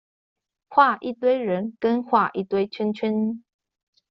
[0.67, 3.43] 畫一堆人跟畫一堆圈圈